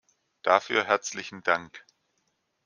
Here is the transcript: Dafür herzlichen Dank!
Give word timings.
Dafür 0.41 0.85
herzlichen 0.85 1.43
Dank! 1.43 1.85